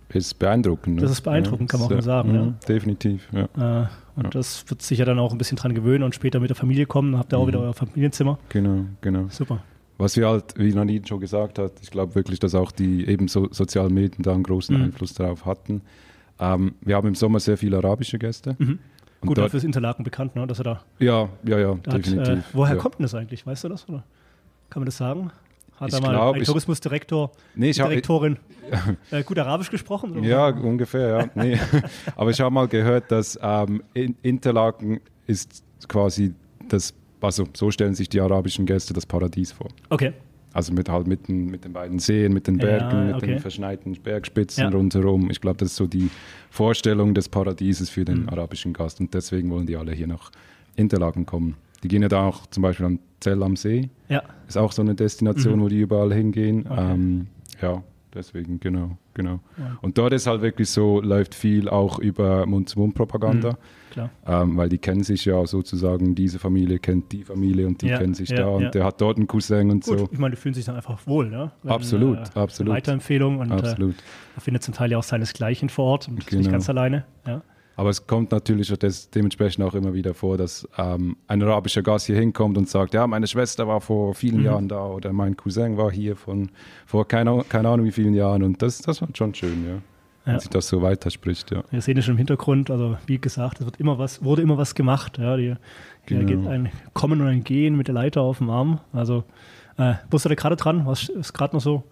[0.10, 0.96] Ist beeindruckend.
[0.98, 1.02] Ne?
[1.02, 2.54] Das ist beeindruckend, kann man auch mal sagen, mhm, ja.
[2.68, 3.44] Definitiv, ja.
[3.84, 4.30] äh, und Ja.
[4.30, 6.86] das wird sich ja dann auch ein bisschen dran gewöhnen und später mit der Familie
[6.86, 7.48] kommen, dann habt ihr auch Mhm.
[7.50, 8.38] wieder euer Familienzimmer.
[8.50, 9.26] Genau, genau.
[9.30, 9.62] Super.
[9.98, 13.28] Was wir halt, wie Nadine schon gesagt hat, ich glaube wirklich, dass auch die eben
[13.28, 14.84] so sozialen Medien da einen großen mhm.
[14.84, 15.82] Einfluss darauf hatten.
[16.40, 18.56] Ähm, wir haben im Sommer sehr viele arabische Gäste.
[18.60, 18.80] Mhm.
[19.22, 20.82] Gut, dort, fürs Interlaken bekannt, ne, dass er da.
[21.00, 22.20] Ja, ja, ja, definitiv.
[22.20, 22.82] Hat, äh, woher ja.
[22.82, 23.46] kommt denn das eigentlich?
[23.46, 23.88] Weißt du das?
[23.90, 24.04] Oder
[24.70, 25.32] kann man das sagen?
[25.78, 28.38] Hat ich da mal glaub, ein Tourismusdirektor, nee, ich Direktorin
[29.12, 30.18] äh, gut Arabisch gesprochen?
[30.18, 30.22] Oder?
[30.22, 31.30] Ja, ungefähr, ja.
[31.36, 31.60] Nee.
[32.16, 36.34] Aber ich habe mal gehört, dass ähm, Interlaken ist quasi
[36.70, 36.94] das,
[37.26, 39.68] also so stellen sich die arabischen Gäste das Paradies vor.
[39.90, 40.14] Okay.
[40.54, 43.26] Also mit halt mit den, mit den beiden Seen, mit den Bergen, ja, okay.
[43.26, 44.70] mit den verschneiten Bergspitzen ja.
[44.70, 45.30] rundherum.
[45.30, 46.10] Ich glaube, das ist so die
[46.50, 48.30] Vorstellung des Paradieses für den mhm.
[48.30, 49.02] arabischen Gast.
[49.02, 50.32] Und deswegen wollen die alle hier nach
[50.78, 51.58] Interlaken kommen.
[51.84, 53.90] Die gehen ja da auch zum Beispiel an Zell am See.
[54.08, 54.24] Ja.
[54.48, 55.62] Ist auch so eine Destination, mhm.
[55.62, 56.66] wo die überall hingehen.
[56.70, 56.94] Okay.
[56.94, 57.28] Ähm,
[57.62, 57.84] ja,
[58.16, 59.40] deswegen, genau, genau.
[59.58, 59.78] Ja.
[59.82, 63.52] Und dort ist halt wirklich so, läuft viel auch über Mund-zu-Mund-Propaganda.
[63.52, 63.56] Mhm.
[64.28, 67.98] Ähm, weil die kennen sich ja sozusagen, diese Familie kennt die Familie und die ja,
[67.98, 70.10] kennen sich ja, da und der hat dort einen Cousin und Gut, so.
[70.12, 71.52] Ich meine, die fühlen sich dann einfach wohl, ne?
[71.64, 72.74] Wenn, absolut, äh, absolut.
[72.74, 73.96] Weiterempfehlung und absolut.
[73.96, 76.40] Äh, er findet zum Teil ja auch seinesgleichen vor Ort und genau.
[76.42, 77.06] nicht ganz alleine.
[77.26, 77.42] Ja.
[77.76, 82.06] Aber es kommt natürlich das dementsprechend auch immer wieder vor, dass ähm, ein arabischer Gast
[82.06, 84.46] hier hinkommt und sagt, ja, meine Schwester war vor vielen mhm.
[84.46, 86.50] Jahren da oder mein Cousin war hier von
[86.86, 89.74] vor keine, keine Ahnung wie vielen Jahren und das, das war schon schön, ja.
[90.26, 90.32] Ja.
[90.32, 91.64] Wenn sich das so weiterspricht, ja.
[91.70, 94.58] Wir sehen es schon im Hintergrund, also wie gesagt, es wird immer was, wurde immer
[94.58, 95.38] was gemacht, ja.
[95.38, 95.56] Die,
[96.08, 96.26] genau.
[96.26, 98.80] geht ein Kommen und ein Gehen mit der Leiter auf dem Arm.
[98.92, 99.24] Also
[99.78, 100.86] äh, bist du da gerade dran?
[100.86, 101.84] Was ist gerade noch so?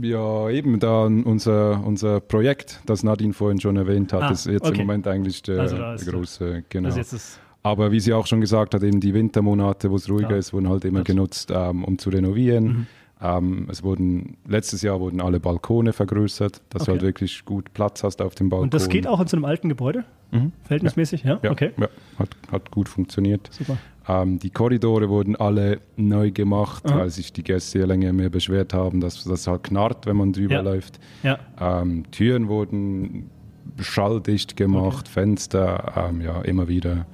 [0.00, 4.66] Ja, eben da unser, unser Projekt, das Nadine vorhin schon erwähnt hat, ah, ist jetzt
[4.66, 4.80] okay.
[4.80, 6.88] im Moment eigentlich der, also der große, genau.
[6.88, 7.18] Also
[7.62, 10.36] Aber wie sie auch schon gesagt hat, eben die Wintermonate, wo es ruhiger ja.
[10.36, 12.64] ist, wurden halt immer genutzt, ähm, um zu renovieren.
[12.64, 12.86] Mhm.
[13.22, 16.86] Ähm, es wurden, letztes Jahr wurden alle Balkone vergrößert, dass okay.
[16.86, 18.64] du halt wirklich gut Platz hast auf dem Balkon.
[18.64, 20.04] Und das geht auch in so einem alten Gebäude?
[20.30, 20.52] Mhm.
[20.62, 21.38] Verhältnismäßig, ja?
[21.42, 21.50] ja?
[21.50, 21.72] okay.
[21.76, 23.50] Ja, hat, hat gut funktioniert.
[23.52, 23.76] Super.
[24.08, 27.00] Ähm, die Korridore wurden alle neu gemacht, Aha.
[27.00, 30.32] weil sich die Gäste ja länger mehr beschwert haben, dass das halt knarrt, wenn man
[30.32, 30.60] drüber ja.
[30.62, 30.98] läuft.
[31.22, 31.38] Ja.
[31.60, 33.30] Ähm, Türen wurden
[33.78, 35.20] schalldicht gemacht, okay.
[35.20, 37.06] Fenster, ähm, ja, immer wieder.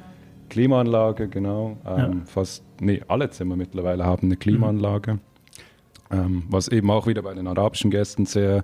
[0.48, 1.76] Klimaanlage, genau.
[1.84, 2.12] Ähm, ja.
[2.26, 5.14] Fast, nee, alle Zimmer mittlerweile haben eine Klimaanlage.
[5.14, 5.20] Mhm.
[6.10, 8.62] Ähm, was eben auch wieder bei den arabischen Gästen sehr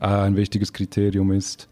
[0.00, 1.68] äh, ein wichtiges Kriterium ist.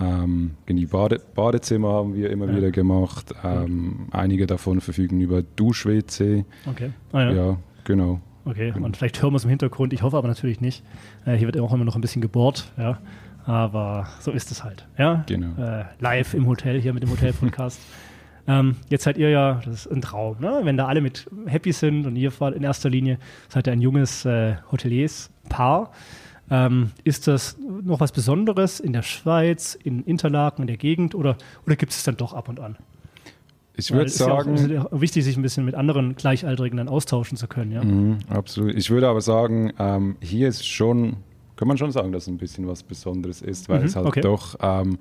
[0.00, 2.56] Ähm, die Bade Badezimmer haben wir immer ja.
[2.56, 3.34] wieder gemacht.
[3.44, 6.44] Ähm, einige davon verfügen über Dusch-WC.
[6.66, 6.90] Okay.
[7.12, 7.32] Ah, ja.
[7.32, 8.20] ja, genau.
[8.44, 8.86] Okay, genau.
[8.86, 9.92] und vielleicht hören wir es im Hintergrund.
[9.92, 10.82] Ich hoffe aber natürlich nicht.
[11.24, 12.72] Äh, hier wird auch immer noch ein bisschen gebohrt.
[12.76, 12.98] Ja.
[13.44, 14.86] Aber so ist es halt.
[14.98, 15.24] Ja?
[15.26, 15.60] Genau.
[15.60, 17.80] Äh, live im Hotel, hier mit dem Hotel-Podcast.
[18.46, 20.60] ähm, jetzt seid ihr ja, das ist ein Traum, ne?
[20.64, 24.24] wenn da alle mit happy sind und ihr in erster Linie seid ihr ein junges
[24.24, 25.92] äh, Hoteliers-Paar.
[26.50, 31.36] Ähm, ist das noch was Besonderes in der Schweiz, in Interlaken, in der Gegend oder,
[31.64, 32.76] oder gibt es dann doch ab und an?
[33.74, 34.54] Ich würde sagen.
[34.54, 37.82] Es ist ja wichtig, sich ein bisschen mit anderen Gleichaltrigen dann austauschen zu können, ja.
[37.82, 38.74] Mhm, absolut.
[38.74, 41.16] Ich würde aber sagen, ähm, hier ist schon,
[41.56, 44.06] kann man schon sagen, dass es ein bisschen was Besonderes ist, weil mhm, es halt
[44.06, 44.20] okay.
[44.20, 44.98] doch ähm,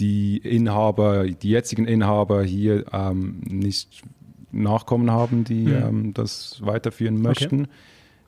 [0.00, 4.02] die Inhaber, die jetzigen Inhaber hier ähm, nicht
[4.52, 5.74] Nachkommen haben, die mhm.
[5.74, 7.62] Ähm, das weiterführen möchten.
[7.62, 7.70] Okay.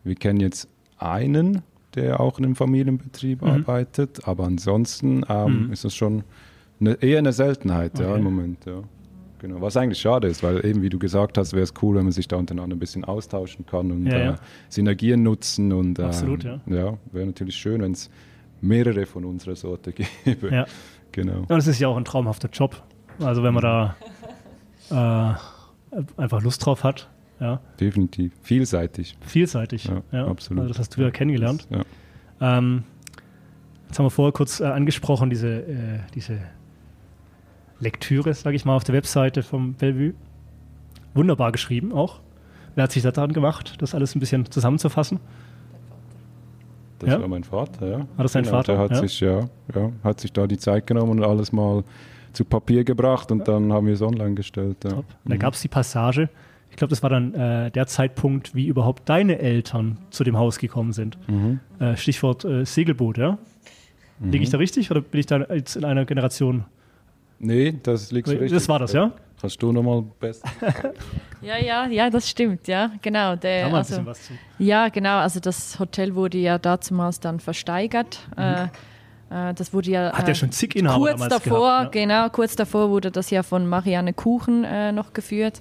[0.04, 1.62] Wir kennen jetzt einen,
[1.94, 3.48] der auch in einem Familienbetrieb mhm.
[3.48, 4.26] arbeitet.
[4.28, 5.72] Aber ansonsten ähm, mhm.
[5.72, 6.22] ist das schon
[6.80, 8.04] eine, eher eine Seltenheit okay.
[8.04, 8.64] ja, im Moment.
[8.66, 8.82] Ja.
[9.40, 9.60] Genau.
[9.60, 12.12] Was eigentlich schade ist, weil eben, wie du gesagt hast, wäre es cool, wenn man
[12.12, 14.30] sich da untereinander ein bisschen austauschen kann und ja, ja.
[14.34, 14.36] Äh,
[14.68, 15.72] Synergien nutzen.
[15.72, 16.60] Und, ähm, Absolut, ja.
[16.66, 18.08] Ja, wäre natürlich schön, wenn es
[18.60, 19.92] mehrere von unserer Sorte
[20.24, 20.50] gäbe.
[20.50, 20.66] Ja.
[21.12, 21.44] Genau.
[21.48, 22.82] Und es ist ja auch ein traumhafter Job.
[23.20, 23.96] Also wenn man da
[24.90, 27.08] äh, einfach Lust drauf hat,
[27.42, 27.60] ja.
[27.80, 28.32] Definitiv.
[28.42, 29.16] Vielseitig.
[29.20, 30.02] Vielseitig, ja.
[30.12, 30.26] ja.
[30.28, 30.62] Absolut.
[30.62, 31.66] Also das hast du ja kennengelernt.
[31.70, 31.82] Ja.
[32.40, 32.84] Ähm,
[33.88, 36.38] jetzt haben wir vorher kurz äh, angesprochen, diese, äh, diese
[37.80, 40.14] Lektüre, sage ich mal, auf der Webseite vom Bellevue.
[41.14, 42.20] Wunderbar geschrieben auch.
[42.76, 45.18] Wer hat sich da dran gemacht, das alles ein bisschen zusammenzufassen?
[47.02, 47.20] Das ja?
[47.20, 47.98] war mein Vater, ja.
[47.98, 48.74] War das dein genau, Vater?
[48.74, 48.96] Der hat ja.
[48.96, 49.40] sich, ja,
[49.74, 51.82] ja, hat sich da die Zeit genommen und alles mal
[52.32, 54.76] zu Papier gebracht und dann haben wir es online gestellt.
[54.84, 54.90] Ja.
[54.90, 55.04] Top.
[55.24, 55.38] Da mhm.
[55.40, 56.28] gab es die Passage,
[56.70, 60.58] ich glaube, das war dann äh, der Zeitpunkt, wie überhaupt deine Eltern zu dem Haus
[60.58, 61.18] gekommen sind.
[61.28, 61.58] Mhm.
[61.80, 63.36] Äh, Stichwort äh, Segelboot, ja?
[64.20, 64.30] Mhm.
[64.30, 66.64] Liege ich da richtig oder bin ich da jetzt in einer Generation?
[67.40, 68.52] Nee, das liegst du richtig.
[68.52, 69.12] Das war das, ja?
[69.42, 70.44] Kannst du nochmal best.
[71.42, 73.34] ja, ja, ja, das stimmt, ja, genau.
[73.34, 74.34] Der, da also, was zu.
[74.60, 78.20] Ja, genau, also das Hotel wurde ja damals dann versteigert.
[78.36, 78.42] Mhm.
[78.42, 82.02] Äh, äh das wurde ja, Hat ja schon zig Inhaber kurz davor, gehabt, ja.
[82.02, 85.60] genau, kurz davor wurde das ja von Marianne Kuchen äh, noch geführt.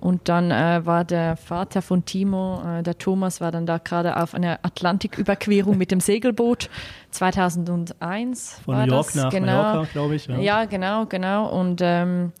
[0.00, 4.18] Und dann äh, war der Vater von Timo, äh, der Thomas, war dann da gerade
[4.18, 6.68] auf einer Atlantiküberquerung mit dem Segelboot
[7.10, 8.60] 2001.
[8.66, 9.14] Von New York das.
[9.14, 9.62] nach genau.
[9.62, 10.26] Mallorca, glaube ich.
[10.26, 10.38] Ja.
[10.38, 10.64] ja.
[10.66, 11.48] genau, genau.
[11.58, 12.32] Und ähm,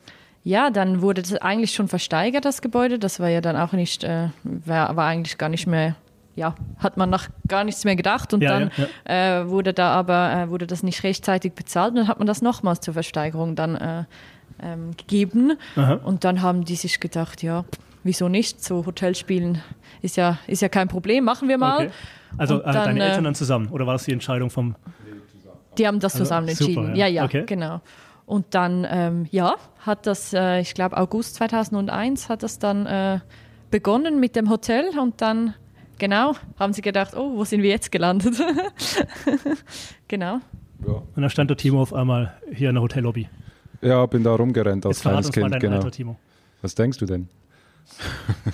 [0.44, 2.98] ja, dann wurde das eigentlich schon versteigert, das Gebäude.
[2.98, 5.96] Das war ja dann auch nicht, äh, war, war eigentlich gar nicht mehr
[6.36, 8.70] ja, hat man nach gar nichts mehr gedacht und Ja, dann
[9.06, 12.26] ja, Äh, wurde da aber äh, wurde das nicht rechtzeitig bezahlt und dann hat man
[12.26, 14.04] das nochmals zur Versteigerung dann äh,
[14.60, 16.00] ähm, gegeben Aha.
[16.02, 17.64] und dann haben die sich gedacht, ja,
[18.02, 18.64] wieso nicht?
[18.64, 19.62] So Hotelspielen
[20.02, 21.84] ist ja ist ja kein Problem, machen wir mal.
[21.84, 21.90] Okay.
[22.36, 24.74] Also äh, dann, deine äh, Eltern dann zusammen oder war das die Entscheidung vom
[25.78, 26.96] Die haben das Also, zusammen super, entschieden.
[26.96, 27.06] ja.
[27.06, 27.44] ja, ja, Okay.
[27.46, 27.80] genau.
[28.26, 33.20] Und dann, ähm, ja, hat das, äh, ich glaube, August 2001 hat das dann äh,
[33.70, 35.54] begonnen mit dem Hotel und dann,
[35.98, 38.34] genau, haben sie gedacht, oh, wo sind wir jetzt gelandet?
[40.08, 40.38] genau.
[40.86, 40.92] Ja.
[40.94, 43.28] und dann stand der Timo auf einmal hier in der Hotellobby.
[43.82, 45.54] ja, bin da rumgerannt als Jetzt kleines uns mal Kind.
[45.54, 45.76] dein Genau.
[45.76, 46.16] Alter, Timo.
[46.62, 47.28] Was denkst du denn?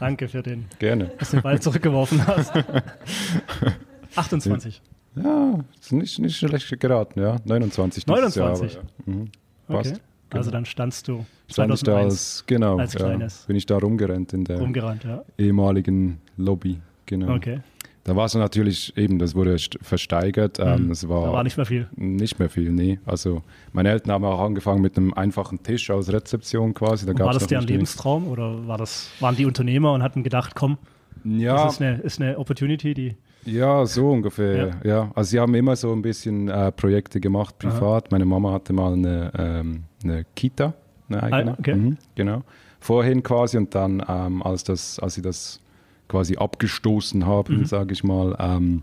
[0.00, 1.10] Danke für den, Gerne.
[1.18, 2.52] dass du den Ball zurückgeworfen hast.
[4.16, 4.80] 28.
[5.16, 7.36] Ja, ist nicht, nicht schlecht geraten, ja.
[7.44, 8.04] 29.
[8.04, 8.74] dieses 29?
[8.74, 9.14] Jahr, aber, ja.
[9.14, 9.28] mhm.
[9.68, 9.92] Passt.
[9.92, 10.00] Okay.
[10.38, 13.44] Also dann standst du Stand ich da 2001 als, genau, als ja, Kleines.
[13.46, 15.22] bin ich da rumgerannt in der rumgerannt, ja.
[15.36, 16.80] ehemaligen Lobby.
[17.04, 17.34] Genau.
[17.34, 17.60] Okay.
[18.04, 20.58] Da war es natürlich eben, das wurde st- versteigert.
[20.58, 21.86] Ähm, es war, Da war nicht mehr viel.
[21.94, 22.98] nicht mehr viel, nee.
[23.04, 27.04] Also meine Eltern haben auch angefangen mit einem einfachen Tisch als Rezeption quasi.
[27.06, 30.78] Da war das deren Lebenstraum oder war das, waren die Unternehmer und hatten gedacht, komm,
[31.24, 33.14] Ja, das ist eine, ist eine Opportunity, die.
[33.44, 34.80] Ja, so ungefähr.
[34.84, 35.10] Ja.
[35.14, 38.10] Also sie haben immer so ein bisschen äh, Projekte gemacht, privat.
[38.12, 40.74] Meine Mama hatte mal eine, ähm, eine Kita,
[41.08, 41.52] eine eigene.
[41.52, 41.74] Ah, okay.
[41.74, 42.42] Mhm, genau.
[42.80, 45.60] Vorhin quasi und dann, ähm, als, das, als sie das
[46.08, 47.64] quasi abgestoßen haben, Mhm.
[47.64, 48.82] sage ich mal, ähm,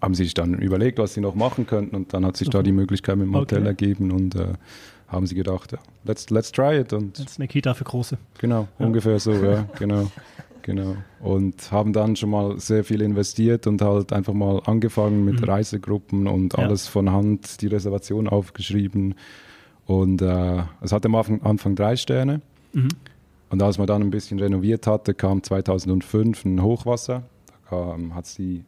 [0.00, 2.62] haben sie sich dann überlegt, was sie noch machen könnten und dann hat sich da
[2.62, 3.68] die Möglichkeit mit dem Hotel Okay.
[3.68, 4.48] ergeben und äh,
[5.06, 8.18] haben sie gedacht, ja, let's, let's try it und ist eine Kita für Große.
[8.38, 8.86] Genau, Ja.
[8.86, 10.10] ungefähr so, ja, genau.
[10.62, 10.96] Genau.
[11.20, 15.44] Und haben dann schon mal sehr viel investiert und halt einfach mal angefangen mit Mhm.
[15.44, 16.60] Reisegruppen und Ja.
[16.64, 19.14] alles von Hand, die Reservation aufgeschrieben.
[19.86, 22.40] Und äh, es hatte am Anfang, Anfang drei Sterne.
[22.72, 22.88] Mhm.
[23.50, 27.24] Und als man dann ein bisschen renoviert hatte, kam 2005 ein Hochwasser.
[27.70, 28.64] Da hat es die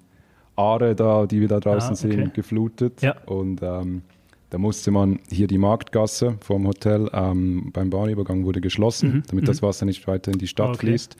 [0.56, 2.16] Aare da, die wir da draußen Ah, okay.
[2.16, 3.00] sehen, geflutet.
[3.02, 3.16] Ja.
[3.26, 4.02] Und ähm,
[4.50, 9.44] da musste man hier die Marktgasse vom Hotel ähm, beim Bahnübergang wurde geschlossen, Mhm, damit
[9.44, 9.46] mhm.
[9.46, 10.86] das Wasser nicht weiter in die Stadt Okay.
[10.88, 11.16] fließt.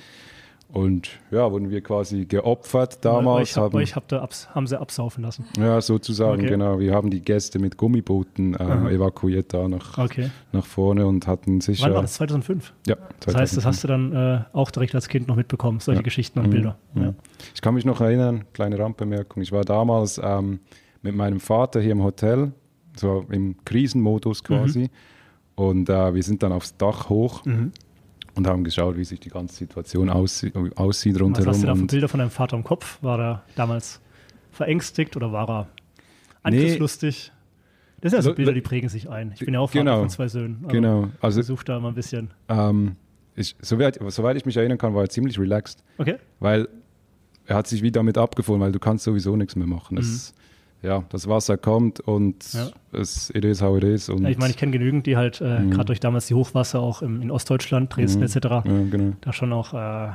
[0.73, 3.57] Und ja, wurden wir quasi geopfert euch, damals.
[3.57, 5.45] hab, Haben, euch habt ihr abs, haben sie absaufen lassen.
[5.57, 6.49] ja, sozusagen, Okay.
[6.51, 6.81] genau.
[6.81, 10.31] Wir haben die Gäste mit Gummibooten äh, evakuiert da nach, Okay.
[10.51, 11.87] nach vorne und hatten sicher.
[11.87, 12.15] Wann war das?
[12.15, 12.73] 2005?
[12.89, 16.01] Ja, Das heißt, das hast du dann äh, auch direkt als Kind noch mitbekommen, solche
[16.01, 16.03] Ja.
[16.03, 16.51] Geschichten und Mhm.
[16.51, 16.79] Bilder.
[16.95, 17.03] Mhm.
[17.03, 17.15] Ja.
[17.55, 19.43] Ich kann mich noch erinnern, kleine Randbemerkung.
[19.45, 20.59] Ich war damals ähm,
[21.03, 22.51] mit meinem Vater hier im Hotel,
[22.97, 24.91] so im Krisenmodus quasi.
[25.57, 27.71] Und äh, wir sind dann aufs Dach hoch Mhm.
[28.37, 31.49] Und haben geschaut, wie sich die ganze Situation aussie aussieht Was rundherum.
[31.51, 32.99] hast du da für Bilder von deinem Vater im Kopf?
[33.03, 34.01] War er damals
[34.51, 35.63] verängstigt oder war er
[36.51, 36.59] Nee.
[36.59, 37.33] angriffslustig?
[38.01, 39.33] Das sind ja so Lo- Bilder, die prägen sich ein.
[39.35, 40.01] Ich bin ja auch Vater Genau.
[40.01, 40.59] von zwei Söhnen.
[40.65, 42.31] aber genau, also Ich versuche da immer ein bisschen.
[42.49, 42.97] ähm,
[43.37, 46.17] ich, soweit, soweit ich mich erinnern kann, war er ziemlich relaxed, Okay.
[46.41, 46.69] weil
[47.47, 49.97] er hat sich wie damit abgefunden, weil du kannst sowieso nichts mehr machen.
[49.99, 50.35] Es,
[50.85, 52.53] ja, das Wasser kommt und.
[52.53, 52.69] Ja.
[52.93, 54.09] es it is how it is.
[54.09, 55.71] Und, Ja, ich meine, ich kenne genügend, die halt äh, Mhm.
[55.71, 58.25] gerade durch damals die Hochwasser auch im, in Ostdeutschland, Dresden Mhm.
[58.27, 58.37] etc.
[58.45, 59.13] ja, genau.
[59.21, 60.13] da schon auch äh,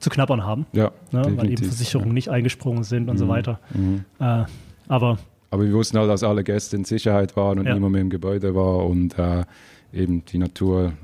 [0.00, 1.22] zu knabbern haben, Ja, ne?
[1.36, 1.64] weil eben.
[1.64, 3.28] Versicherungen nicht eingesprungen sind und so Mhm.
[3.28, 3.60] weiter.
[3.72, 4.04] Mhm.
[4.18, 4.44] Äh,
[4.88, 5.18] aber
[5.50, 7.74] Aber wir wussten halt, dass alle Gäste in Sicherheit waren und Ja.
[7.74, 9.44] niemand mehr im Gebäude war und äh,
[9.92, 10.94] eben die Natur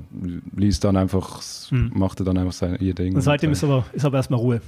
[0.56, 1.92] ließ dann einfach, Mhm.
[1.94, 3.14] machte dann einfach sein, ihr Ding.
[3.14, 4.60] und seitdem und, ist aber, ist aber erstmal Ruhe.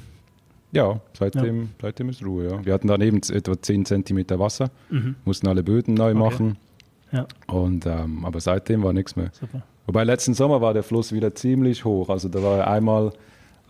[0.73, 2.65] Ja, seitdem, seitdem ist Ruhe, ja.
[2.65, 5.17] Wir hatten dann eben etwa 10 Zentimeter Wasser, Mhm.
[5.25, 6.19] mussten alle Böden neu Okay.
[6.19, 6.57] machen
[7.13, 9.31] Ja, und ähm, aber seitdem war nichts mehr.
[9.39, 9.63] super.
[9.87, 13.13] Wobei letzten Sommer war der Fluss wieder ziemlich hoch, also da war er einmal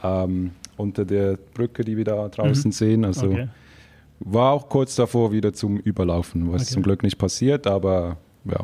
[0.04, 2.72] ähm, unter der Brücke, die wir da draußen Mhm.
[2.72, 3.48] sehen, also Okay.
[4.20, 6.74] war auch kurz davor wieder zum Überlaufen, was Okay.
[6.74, 8.60] zum Glück nicht passiert, aber ja,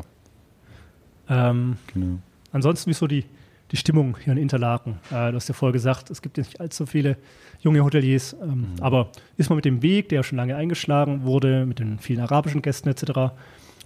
[1.31, 2.19] Ähm, genau.
[2.53, 3.25] ansonsten, wie ist so die,
[3.71, 4.99] die Stimmung hier in Interlaken?
[5.11, 7.17] Äh, du hast ja vorher gesagt, es gibt nicht allzu viele
[7.61, 8.67] junge Hoteliers, ähm, Mhm.
[8.81, 12.63] aber ist man mit dem Weg, der schon lange eingeschlagen wurde, mit den vielen arabischen
[12.63, 13.33] Gästen etc.,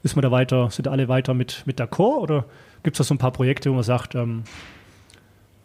[0.04, 2.44] ist man da weiter, sind alle weiter mit, mit d'accord oder
[2.82, 4.42] gibt es da so ein paar Projekte, wo man sagt, ähm,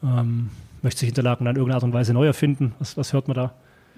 [0.03, 0.49] ähm,
[0.81, 2.73] möchte sich Interlaken dann in irgendeiner Art und Weise neu erfinden?
[2.79, 3.53] Was, was hört man da?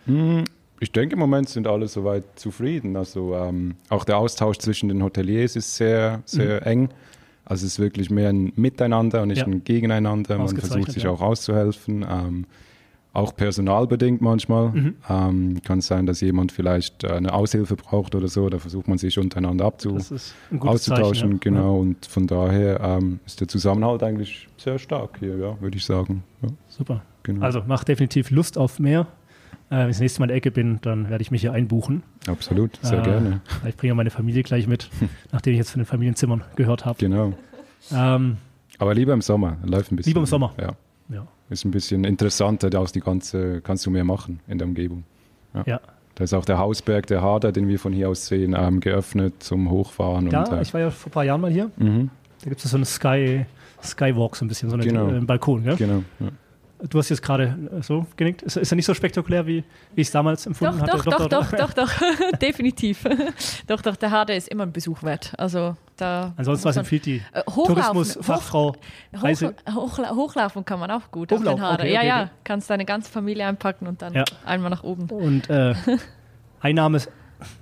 [0.05, 0.45] Hm,
[0.79, 2.95] Ich denke, im Moment sind alle soweit zufrieden.
[2.95, 6.89] Also ähm, auch der Austausch zwischen den Hoteliers ist sehr, sehr eng.
[7.49, 9.39] Also es ist wirklich mehr ein Miteinander und nicht.
[9.39, 9.45] Ja.
[9.45, 10.38] ein Gegeneinander.
[10.38, 11.09] Man versucht sich ja.
[11.09, 12.05] auch auszuhelfen.
[12.09, 12.45] Ähm,
[13.12, 14.69] auch personalbedingt manchmal.
[14.69, 14.95] Mhm.
[15.09, 18.49] Ähm, kann es sein, dass jemand vielleicht äh, eine Aushilfe braucht oder so.
[18.49, 20.85] Da versucht man sich untereinander abzu auszutauschen.
[20.85, 21.31] Zeichen.
[21.31, 21.38] ja.
[21.39, 21.79] Genau.
[21.79, 26.23] Und von daher ähm, ist der Zusammenhalt eigentlich sehr stark hier, ja, würde ich sagen.
[26.43, 27.01] Ja, Ja, super.
[27.23, 27.43] genau.
[27.43, 29.07] Also macht definitiv Lust auf mehr.
[29.69, 31.53] Äh, wenn ich das nächste Mal in der Ecke bin, dann werde ich mich hier
[31.53, 32.03] einbuchen.
[32.27, 33.41] Absolut, sehr Äh, gerne.
[33.67, 34.89] Ich bringe meine Familie gleich mit,
[35.31, 36.97] nachdem ich jetzt von den Familienzimmern gehört habe.
[36.99, 37.33] Genau.
[37.91, 38.38] Ähm,
[38.77, 40.12] Aber lieber im Sommer, läuft ein bisschen.
[40.12, 40.53] Lieber im Sommer.
[40.59, 40.73] Ja.
[41.13, 41.27] ja.
[41.49, 45.03] Ist ein bisschen interessanter, da die ganze, kannst du mehr machen in der Umgebung.
[45.53, 45.63] Ja.
[45.65, 45.81] ja.
[46.15, 49.41] Da ist auch der Hausberg der Hader, den wir von hier aus sehen, ähm, geöffnet
[49.41, 50.29] zum Hochfahren.
[50.29, 51.71] Ja, und, äh, ich war ja vor ein paar Jahren mal hier.
[51.77, 52.09] Mhm.
[52.43, 53.45] Da gibt es so einen Sky,
[53.81, 55.09] Skywalk, so ein bisschen, so einen genau.
[55.09, 55.77] äh, Balkon, gell?
[55.77, 56.03] Genau.
[56.19, 56.27] Ja.
[56.87, 58.41] Du hast jetzt gerade äh, so genickt.
[58.41, 59.63] Ist, ist er nicht so spektakulär, wie,
[59.95, 61.09] wie ich es damals empfunden doch, hatte?
[61.09, 61.91] Doch, doch, doch, doch, doch,
[62.41, 63.03] definitiv.
[63.67, 65.33] doch, doch, der Harde ist immer ein Besuch wert.
[65.37, 68.75] Also da Ansonsten was empfiehlt die äh, Tourismusfachfrau?
[69.21, 71.83] Hoch, hoch, hochlaufen kann man auch gut Hochlauf, auf den Harde.
[71.83, 72.31] Okay, ja, okay, ja, okay.
[72.45, 74.23] kannst deine ganze Familie einpacken und dann ja.
[74.45, 75.09] einmal nach oben.
[75.09, 75.75] Und äh,
[76.61, 77.11] Einnahme ist,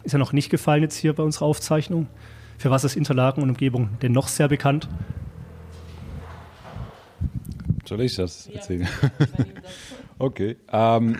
[0.03, 2.07] ist ja noch nicht gefallen jetzt hier bei unserer Aufzeichnung.
[2.59, 4.87] Für was ist Interlaken und Umgebung denn noch sehr bekannt?
[7.87, 8.87] Soll ich das erzählen?
[10.19, 10.57] okay.
[10.71, 11.17] Ähm,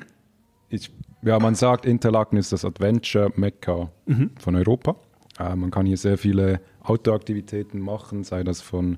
[0.70, 4.32] ich, ja, man sagt, Interlaken ist das Adventure-Mekka mhm.
[4.38, 4.96] von Europa.
[5.40, 8.98] Äh, man kann hier sehr viele Outdoor-Aktivitäten machen, sei das von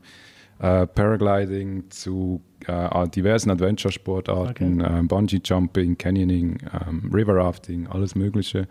[0.59, 4.99] äh, Paragliding zu äh, diversen Adventure-Sportarten, okay.
[4.99, 8.67] Äh, Bungee-Jumping, Canyoning, ähm, River-Rafting, alles Mögliche.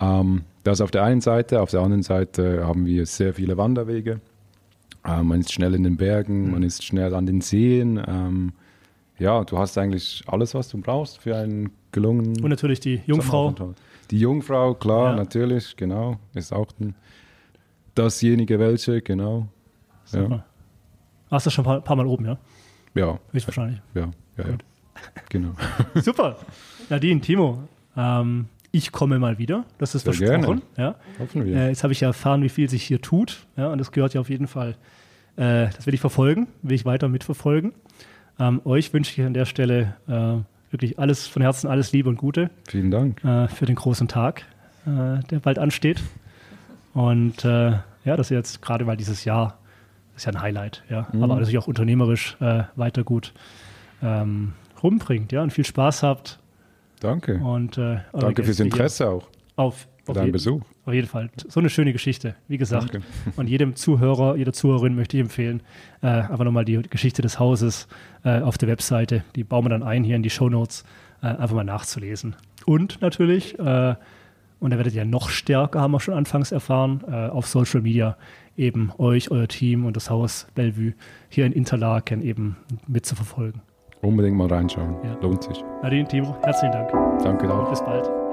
[0.00, 1.60] Ähm, das auf der einen Seite.
[1.60, 4.20] Auf der anderen Seite haben wir sehr viele Wanderwege.
[5.04, 6.50] Äh, man ist schnell in den Bergen, mhm.
[6.52, 8.02] man ist schnell an den Seen.
[8.06, 8.52] Ähm,
[9.18, 12.42] ja, du hast eigentlich alles, was du brauchst für einen gelungenen.
[12.42, 13.54] Und natürlich die Jungfrau.
[14.10, 15.16] Die Jungfrau, klar, ja.
[15.16, 16.18] natürlich, genau.
[16.34, 16.94] Ist auch ein,
[17.94, 19.48] dasjenige welche, genau.
[20.12, 20.44] Ja.
[21.30, 22.38] Warst du schon ein paar, paar, Mal oben, ja?
[22.94, 23.18] Ja.
[23.32, 23.80] Höchstwahrscheinlich.
[23.94, 24.58] Ja, ja, ja.
[25.28, 25.52] Genau.
[25.94, 26.36] Super.
[26.88, 29.64] Nadine, Timo, ähm, ich komme mal wieder.
[29.78, 30.62] Das ist Sehr versprochen.
[30.76, 30.96] Ja.
[31.20, 31.56] Hoffen wir.
[31.56, 33.46] Äh, jetzt habe ich ja erfahren, wie viel sich hier tut.
[33.56, 34.74] Ja, und das gehört ja auf jeden Fall,
[35.36, 37.72] äh, das will ich verfolgen, will ich weiter mitverfolgen.
[38.40, 42.16] Ähm, euch wünsche ich an der Stelle äh, wirklich alles von Herzen, alles Liebe und
[42.16, 42.50] Gute.
[42.68, 43.22] Vielen Dank.
[43.24, 44.42] Äh, für den großen Tag,
[44.86, 46.02] äh, der bald ansteht.
[46.94, 49.58] Und äh, ja, dass ihr jetzt gerade mal dieses Jahr,
[50.16, 51.22] ist ja ein Highlight, ja, mhm.
[51.22, 52.36] aber natürlich auch unternehmerisch
[52.76, 53.32] weiter gut
[54.00, 56.38] ähm, rumbringt, ja, und viel Spaß habt
[57.04, 57.36] Danke.
[57.36, 59.28] Und, äh, Danke fürs Interesse auch.
[59.56, 60.62] Auf, auf deinen Besuch.
[60.86, 61.30] Auf jeden Fall.
[61.48, 62.94] So eine schöne Geschichte, wie gesagt.
[62.94, 63.06] Danke.
[63.36, 65.62] Und jedem Zuhörer, jeder Zuhörerin möchte ich empfehlen,
[66.02, 67.88] äh, einfach nochmal die Geschichte des Hauses
[68.24, 70.84] äh, auf der Webseite, die bauen wir dann ein hier in die Shownotes,
[71.22, 72.36] äh, einfach mal nachzulesen.
[72.64, 73.94] Und natürlich, äh,
[74.60, 78.16] und da werdet ihr noch stärker, haben wir schon anfangs erfahren, äh, auf Social Media
[78.56, 80.94] eben euch, euer Team und das Haus Bellevue
[81.28, 83.60] hier in Interlaken eben mitzuverfolgen.
[84.02, 84.96] Unbedingt mal reinschauen.
[85.02, 85.16] Ja.
[85.20, 85.64] Lohnt sich.
[85.82, 86.90] Nadine, Timo, herzlichen Dank.
[87.22, 87.70] Danke auch.
[87.70, 88.23] Bis bald.